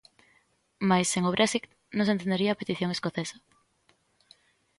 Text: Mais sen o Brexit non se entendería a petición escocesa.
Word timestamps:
Mais 0.89 1.07
sen 1.11 1.23
o 1.29 1.33
Brexit 1.35 1.63
non 1.95 2.05
se 2.05 2.13
entendería 2.15 2.49
a 2.51 2.59
petición 2.61 2.89
escocesa. 2.91 3.37